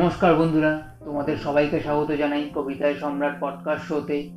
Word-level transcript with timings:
নমস্কার 0.00 0.34
বন্ধুরা, 0.34 0.82
তোমাদের 1.04 1.36
সবাইকে 1.36 1.80
স্বাগত 1.80 2.12
জানাই 2.12 2.50
কবিতায় 2.54 2.94
সম্রাট 2.94 3.36
পডকাস্ট 3.40 3.86
শোতে। 3.86 4.30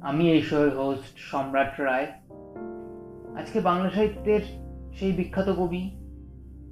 আমি 0.00 0.30
এই 0.30 0.42
শোয়ের 0.42 0.78
হোস্ট 0.78 1.18
সম্রাট 1.18 1.80
রায়। 1.80 2.06
আজকে 3.36 3.60
বাংলা 3.60 3.90
সাহিত্যের 3.90 4.40
সেই 4.94 5.12
বিখ্যাত 5.12 5.48
কবি, 5.48 5.90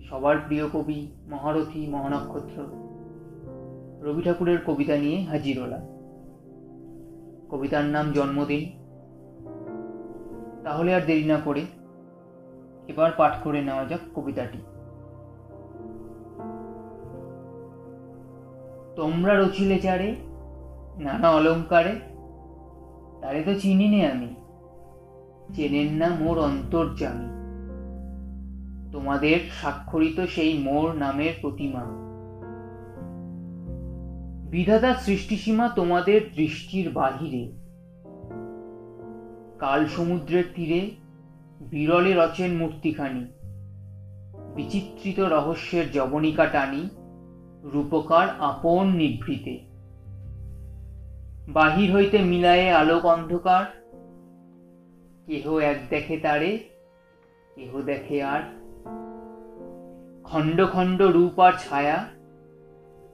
সবার 0.09 0.37
প্রিয় 0.47 0.69
কবি, 0.69 1.13
মহারথী, 1.31 1.87
মহানক্ষত্র, 1.87 2.63
রবি 4.03 4.23
ঠাকুরের 4.23 4.59
কবিতা 4.67 4.97
নিয়ে 4.97 5.25
হাজির 5.25 5.63
হলাম। 5.63 5.83
কবিতার 7.51 7.85
নাম 7.85 8.13
জন্মদিন। 8.13 8.73
তাহলে 10.65 10.95
আর 10.95 11.01
দেরি 11.01 11.25
না 11.25 11.37
করে 11.45 11.61
এবার 12.89 13.13
পাঠ 13.17 13.33
করে 13.45 13.61
নেওয়া 13.63 13.85
যাক 13.85 14.01
কবিতাটি। 14.15 14.59
তোমরা 18.97 19.41
রচিলে 19.41 19.79
চারে, 19.79 20.17
নানা 20.99 21.31
অলঙ্কারে। 21.31 22.01
তারে 23.23 23.43
তো 23.43 23.55
চিনি 23.55 23.89
নে 23.89 24.07
আমি, 24.07 24.35
চেনেন 25.55 25.93
না 25.97 26.09
মোর 26.21 26.39
অন্তর্জামী। 26.39 27.43
তোমাদের 28.93 29.41
স্বাক্ষরিত 29.61 30.21
সেই 30.21 30.59
মোর 30.59 30.93
নামের 30.93 31.33
প্রতিমা। 31.41 31.85
বিধাতা 34.51 34.95
সৃষ্টিসীমা 34.95 35.69
তোমাদের 35.69 36.21
দৃষ্টির 36.37 36.91
বাহিরে। 36.91 37.53
কাল 39.59 39.87
সমুদ্রের 39.87 40.45
তীরে 40.55 40.91
বিরলে 41.61 42.15
রচেন 42.15 42.57
মূর্তিখানি। 42.57 43.25
বিচিত্রিত 44.55 45.21
রহস্যের 45.21 45.91
জবনিকা 45.91 46.47
টানি 46.47 46.89
রূপকার 47.63 48.29
আপন 48.39 48.89
নিভৃতে। 48.89 49.59
বাহির 51.49 51.95
হইতে 51.95 52.19
মিলায়ে 52.19 52.71
আলোক 52.71 53.07
অন্ধকার, 53.07 53.65
কেহ 55.27 55.59
এক 55.59 55.79
দেখে 55.91 56.17
তারে, 56.17 56.59
কেহ 57.55 57.81
দেখে 57.81 58.23
আর। 58.23 58.41
খণ্ড 60.25 60.67
খণ্ড 60.73 61.03
রূপ 61.03 61.41
আর 61.41 61.53
ছায়া, 61.69 62.05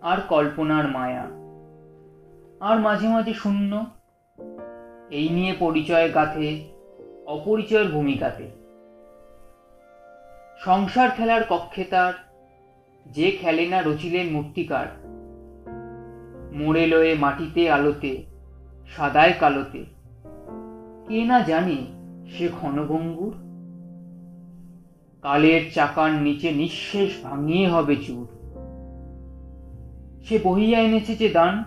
আর 0.01 0.19
কল্পনার 0.29 0.89
মায়া। 0.89 1.25
আর 2.61 2.79
মাঝে 2.79 3.09
মাঝে 3.09 3.35
শূন্য, 3.35 3.87
এই 5.11 5.29
নিয়ে 5.29 5.57
পরিচয় 5.59 6.13
গাথে, 6.15 6.65
অপরিচয়ের 7.27 7.89
ভূমিকাতে। 7.89 8.51
সংসার 10.59 11.11
খেলার 11.11 11.43
কক্ষে 11.49 11.85
তার 11.85 12.28
যে 13.07 13.31
খেলে 13.31 13.67
না 13.67 13.83
রচিলেন 13.83 14.31
মূর্তিকার। 14.33 14.87
মোড়ে 16.53 16.87
লয়ে 16.87 17.15
মাটিতে 17.15 17.71
আলোতে, 17.71 18.25
সাদায় 18.97 19.33
কালোতে। 19.41 19.85
কে 21.09 21.25
না 21.25 21.41
জানে 21.41 21.77
সে 22.31 22.49
ক্ষণভঙ্গুর? 22.49 23.35
কালের 25.23 25.61
চাকার 25.75 26.13
নিচে 26.13 26.53
নিঃশেষ 26.53 27.23
ভাঙিয়ে 27.23 27.69
হবে 27.69 27.97
চুর। 27.97 28.29
সে 30.25 30.39
বহিয়া 30.45 30.81
এনেছে 30.81 31.17
যে 31.17 31.29
দান। 31.29 31.65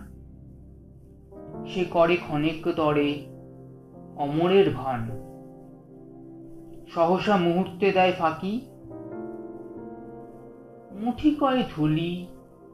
সে 1.68 1.86
করে 1.86 2.16
ক্ষণেক 2.16 2.72
তরে 2.76 3.26
অমরের 4.16 4.70
ভান। 4.70 5.09
সহসা 6.94 7.38
মুহূর্তে 7.38 7.92
দেয় 7.92 8.12
ফাঁকি। 8.12 8.71
মুঠি 11.02 11.36
কয় 11.40 11.64
ধুলি 11.76 12.28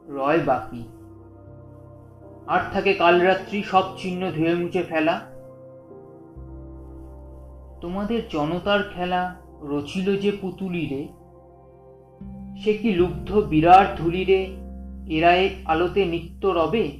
রয় 0.08 0.38
বাকি। 0.38 0.84
আর 2.46 2.60
থাকে 2.72 2.92
কাল 2.94 3.20
রাত্রি 3.20 3.62
সব 3.62 3.82
চিহ্ন 3.96 4.30
ধুয়ে 4.30 4.54
মুছে 4.54 4.82
ফেলা। 4.82 5.20
তোমাদের 7.80 8.22
জনতার 8.30 8.82
খেলা 8.82 9.34
রচিল 9.62 10.16
যে 10.16 10.32
পুতুলিরে 10.40 11.08
সে 12.64 12.74
কি 12.74 12.94
লুব্ধ 12.94 13.32
বিরাট 13.32 13.98
ধুলিরে 13.98 14.56
এরা 15.06 15.32
এক 15.32 15.54
আলোতে 15.64 16.04
নিত্য 16.04 16.46
রবে? 16.46 16.92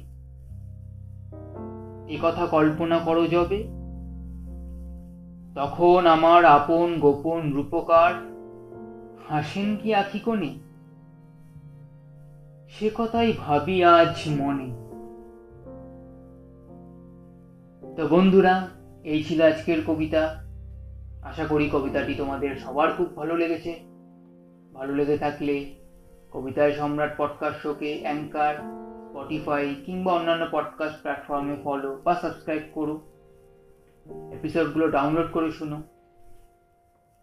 এ 2.07 2.17
কথা 2.21 2.45
কল্পনা 2.45 2.99
করো 2.99 3.27
যবে। 3.27 3.63
তখন 5.55 6.05
আমার 6.05 6.45
আপন 6.45 6.99
গোপন 6.99 7.53
রূপকার 7.53 8.13
হাসেন 9.29 9.77
কি 9.83 9.95
আখি 9.95 10.19
কোণে? 10.19 10.68
সে 12.79 12.89
কথাই 12.95 13.33
ভাবি 13.37 13.83
আজ 13.83 14.15
মনে। 14.27 14.65
তো 17.95 18.07
বন্ধুরা, 18.07 18.67
এই 19.03 19.23
ছিল 19.23 19.41
আজকের 19.41 19.77
কবিতা। 19.87 20.43
আশা 21.23 21.45
করি 21.45 21.69
কবিতাটি 21.73 22.15
তোমাদের 22.15 22.55
সবার 22.55 22.93
খুব 22.93 23.15
ভালো 23.15 23.37
লেগেছে। 23.37 23.79
ভালো 24.73 24.95
লেগে 24.95 25.17
থাকলে 25.17 25.75
কবিতায় 26.31 26.71
সম্রাট 26.71 27.13
পডকাস্ট 27.17 27.61
শোকে 27.61 27.99
অ্যাঙ্কার 28.01 28.55
স্পটিফাই 29.09 29.75
কিংবা 29.85 30.13
অন্যান্য 30.13 30.45
পডকাস্ট 30.51 31.01
প্ল্যাটফর্মে 31.01 31.55
ফলো 31.63 32.01
বা 32.03 32.15
সাবস্ক্রাইব 32.15 32.61
করো। 32.73 33.01
এপিসোডগুলো 34.31 34.87
ডাউনলোড 34.87 35.31
করে 35.31 35.51
শুনো। 35.51 35.81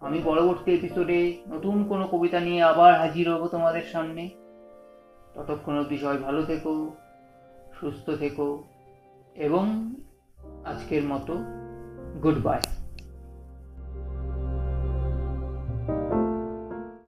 আমি 0.00 0.20
পরবর্তী 0.24 0.74
এপিসোডে 0.74 1.36
নতুন 1.48 1.84
কোনো 1.84 2.06
কবিতা 2.06 2.40
নিয়ে 2.40 2.62
আবার 2.62 2.94
হাজির 2.94 3.30
হব 3.30 3.46
তোমাদের 3.46 3.82
সামনে। 3.82 4.45
ততক্ষণ 5.36 5.74
অবধি 5.78 5.96
সবাই 5.98 6.18
ভালো 6.18 6.40
থেকো 6.44 6.72
সুস্থ 7.72 8.06
থেকো 8.20 8.46
এবং 9.36 9.64
আজকের 10.64 11.04
মতো 11.04 11.34
গুড 12.22 12.38
বাই 12.42 12.60